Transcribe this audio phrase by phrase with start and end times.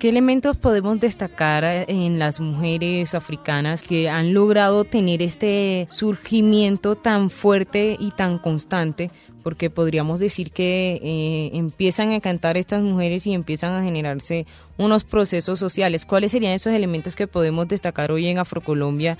[0.00, 6.94] ¿Qué elementos podemos destacar eh, en las mujeres africanas que han logrado tener este surgimiento
[6.94, 9.10] tan fuerte y tan constante?
[9.42, 14.46] Porque podríamos decir que eh, empiezan a cantar estas mujeres y empiezan a generarse
[14.78, 16.06] unos procesos sociales.
[16.06, 19.18] ¿Cuáles serían esos elementos que podemos destacar hoy en Afrocolombia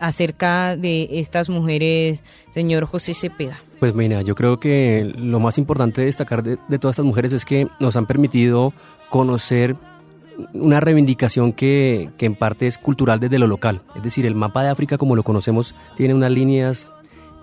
[0.00, 3.60] acerca de estas mujeres, señor José Cepeda?
[3.78, 7.32] Pues mira, yo creo que lo más importante de destacar de, de todas estas mujeres
[7.32, 8.72] es que nos han permitido
[9.08, 9.76] conocer
[10.52, 13.82] una reivindicación que, que, en parte es cultural desde lo local.
[13.94, 16.86] Es decir, el mapa de África como lo conocemos tiene unas líneas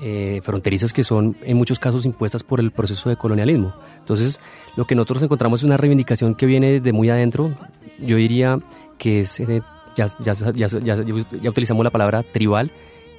[0.02, 3.73] eh, fronterizas que son en muchos casos impuestas por el proceso de colonialismo.
[3.99, 4.41] Entonces,
[4.75, 7.55] lo que nosotros encontramos es una reivindicación que viene de muy adentro.
[7.99, 8.59] Yo diría
[8.97, 9.61] que es, eh,
[9.95, 12.71] ya, ya, ya, ya utilizamos la palabra tribal,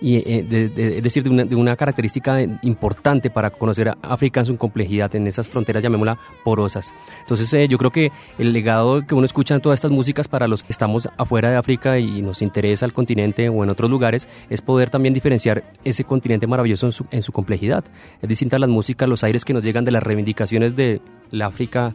[0.04, 4.46] y eh, es decir, de una, de una, característica importante para conocer a África en
[4.46, 6.94] su complejidad, en esas fronteras, llamémosla, porosas.
[7.20, 10.46] Entonces eh, yo creo que el legado que uno escucha en todas estas músicas para
[10.46, 14.28] los que estamos afuera de África y nos interesa el continente o en otros lugares,
[14.50, 17.82] es poder también diferenciar ese continente maravilloso en su, en su complejidad.
[18.20, 21.94] Es distinta las músicas, los aires que nos llegan de las reivindicaciones de la África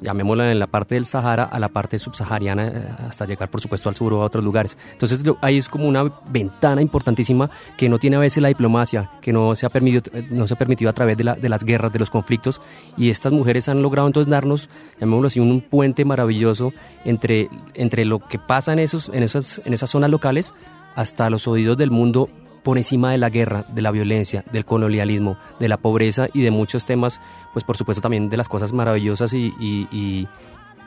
[0.00, 3.88] llamémosla en la parte del Sahara a la parte subsahariana eh, hasta llegar por supuesto
[3.88, 4.76] al sur o a otros lugares.
[4.92, 9.32] Entonces ahí es como una ventana importantísima que no tiene a veces la diplomacia, que
[9.32, 11.64] no se ha permitido, eh, no se ha permitido a través de, la, de las
[11.64, 12.60] guerras, de los conflictos
[12.96, 16.72] y estas mujeres han logrado entonces darnos, llamémoslo así, un, puente maravilloso
[17.04, 20.54] entre, entre lo que pasa en, esos, en, esas, en esas zonas locales
[20.94, 22.28] hasta los oídos del mundo
[22.62, 26.50] por encima de la guerra, de la violencia, del colonialismo, de la pobreza y de
[26.50, 27.20] muchos temas,
[27.52, 30.28] pues por supuesto también de las cosas maravillosas y, y,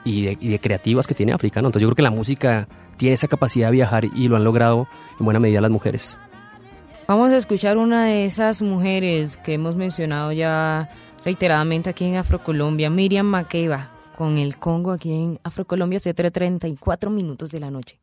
[0.05, 1.59] de, creativas que tiene África.
[1.59, 4.87] Entonces yo creo que la música tiene esa capacidad de viajar y lo han logrado
[5.19, 6.17] en buena medida las mujeres.
[7.07, 10.89] Vamos a escuchar una de esas mujeres que hemos mencionado ya
[11.25, 17.59] reiteradamente aquí en Afrocolombia, Miriam Makeba, con el Congo aquí en Afrocolombia, 7.34 minutos de
[17.59, 18.02] la noche.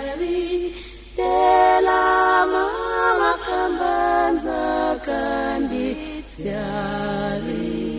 [6.35, 7.91] siari.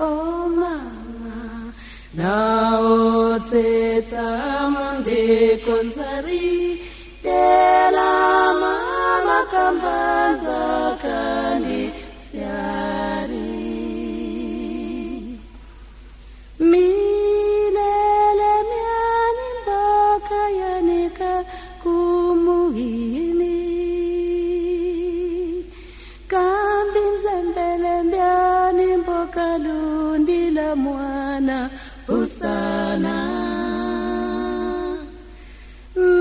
[0.00, 1.72] Oh mama
[2.18, 5.24] nao te tamonde
[5.66, 6.80] konzari
[7.22, 8.12] tela
[8.62, 9.38] mama
[29.38, 31.70] kalundi la mwana
[32.08, 33.16] usana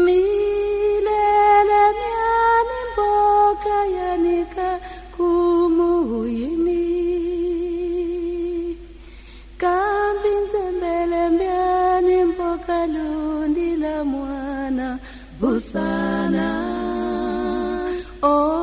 [0.06, 4.70] milele myani mboka yanika
[5.16, 6.86] kumuyini
[9.62, 14.88] kambi nzembele myani mboka lundi la mwana
[15.40, 16.48] busana
[18.22, 18.58] o oh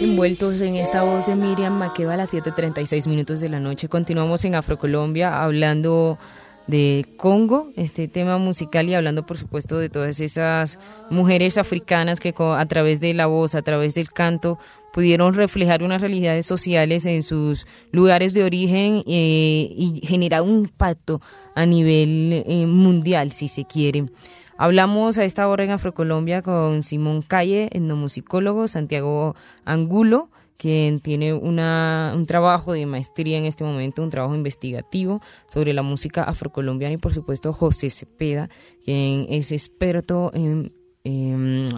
[0.00, 4.44] Envueltos en esta voz de Miriam Makeba a las 7.36 minutos de la noche, continuamos
[4.44, 6.18] en Afrocolombia hablando
[6.66, 12.34] de Congo, este tema musical y hablando por supuesto de todas esas mujeres africanas que
[12.36, 14.58] a través de la voz, a través del canto,
[14.92, 21.20] pudieron reflejar unas realidades sociales en sus lugares de origen eh, y generar un impacto
[21.54, 24.06] a nivel eh, mundial, si se quiere.
[24.60, 32.12] Hablamos a esta hora en Afrocolombia con Simón Calle, etnomusicólogo, Santiago Angulo, quien tiene una,
[32.16, 36.96] un trabajo de maestría en este momento, un trabajo investigativo sobre la música afrocolombiana y
[36.96, 38.50] por supuesto José Cepeda,
[38.84, 40.72] quien es experto en,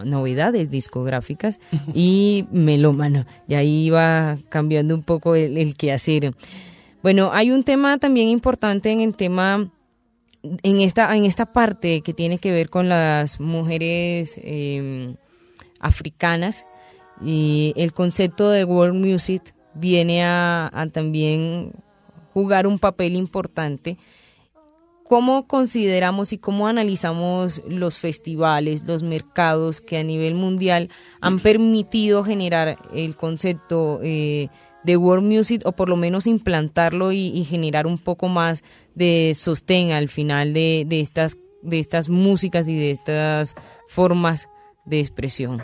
[0.04, 1.60] novedades discográficas
[1.94, 3.26] y melómano.
[3.46, 6.34] Y ahí va cambiando un poco el, el quehacer.
[7.00, 9.70] Bueno, hay un tema también importante en el tema
[10.42, 15.16] en esta, en esta parte que tiene que ver con las mujeres em,
[15.80, 16.66] africanas
[17.20, 21.72] y el concepto de world music viene a, también
[22.32, 23.98] jugar un papel importante.
[25.04, 30.88] ¿Cómo consideramos y cómo analizamos los festivales, los mercados que a nivel mundial
[31.20, 34.48] han permitido generar el concepto eh,
[34.84, 39.92] de world music o por lo menos implantarlo y, generar un poco más de sostén
[39.92, 43.54] al final de, de, estas, de estas músicas y de estas
[43.88, 44.48] formas
[44.86, 45.62] de expresión?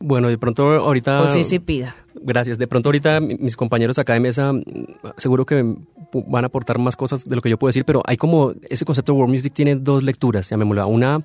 [0.00, 1.20] Bueno, de pronto ahorita...
[1.20, 1.96] José se pida.
[2.14, 2.58] Gracias.
[2.58, 4.52] De pronto ahorita mis compañeros acá de mesa
[5.16, 5.64] seguro que
[6.26, 8.84] van a aportar más cosas de lo que yo puedo decir, pero hay como ese
[8.84, 10.86] concepto de world music tiene dos lecturas, llamémosla.
[10.86, 11.22] Una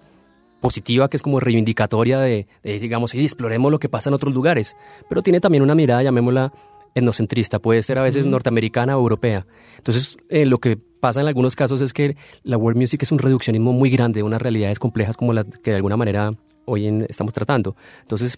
[0.62, 4.76] positiva que es como reivindicatoria de, digamos, y exploremos lo que pasa en otros lugares,
[5.08, 6.52] pero tiene también una mirada, llamémosla
[6.96, 9.46] etnocentrista, puede ser a veces norteamericana o europea.
[9.78, 13.20] Entonces, eh, lo que pasa en algunos casos es que la world music es un
[13.20, 16.34] reduccionismo muy grande de unas realidades complejas como la que de alguna manera
[16.66, 17.76] hoy en, estamos tratando.
[18.02, 18.38] Entonces,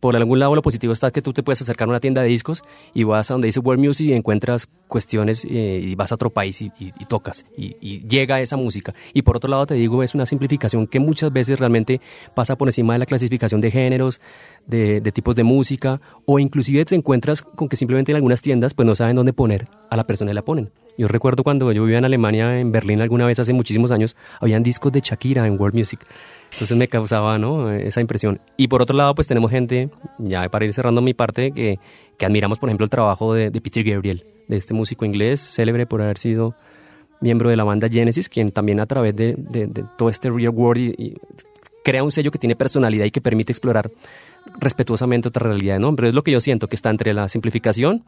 [0.00, 2.28] por algún lado lo positivo está que tú te puedes acercar a una tienda de
[2.28, 2.64] discos
[2.94, 6.30] y vas a donde dice World Music y encuentras cuestiones eh, y vas a otro
[6.30, 6.70] país y,
[7.08, 8.94] tocas y, llega esa música.
[9.12, 12.00] Y por otro lado te digo, es una simplificación que muchas veces realmente
[12.34, 14.20] pasa por encima de la clasificación de géneros,
[14.66, 18.86] de, tipos de música o inclusive te encuentras con que simplemente en algunas tiendas pues
[18.86, 20.70] no saben dónde poner a la persona y la ponen.
[21.00, 24.62] Yo recuerdo cuando yo vivía en Alemania, en Berlín alguna vez hace muchísimos años, habían
[24.62, 25.98] discos de Shakira en World Music.
[26.52, 27.72] Entonces me causaba ¿no?
[27.72, 28.38] esa impresión.
[28.58, 29.88] Y por otro lado, pues tenemos gente,
[30.18, 31.78] ya para ir cerrando mi parte, que,
[32.18, 36.02] que admiramos, por ejemplo, el trabajo de, Peter Gabriel, de este músico inglés, célebre por
[36.02, 36.54] haber sido
[37.22, 40.82] miembro de la banda Genesis, quien también a través de, de, todo este real world
[40.98, 41.14] y,
[41.82, 43.90] crea un sello que tiene personalidad y que permite explorar
[44.58, 45.96] respetuosamente otra realidad, ¿no?
[45.96, 48.04] Pero es lo que yo siento, que está entre la simplificación